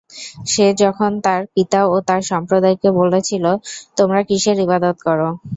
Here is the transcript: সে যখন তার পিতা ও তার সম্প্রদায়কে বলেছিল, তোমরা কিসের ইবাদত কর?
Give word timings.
সে 0.51 0.65
যখন 0.81 1.11
তার 1.25 1.41
পিতা 1.53 1.79
ও 1.87 2.05
তার 2.07 2.21
সম্প্রদায়কে 2.31 2.89
বলেছিল, 2.99 3.45
তোমরা 3.97 4.19
কিসের 4.29 4.57
ইবাদত 4.65 4.97
কর? 5.05 5.19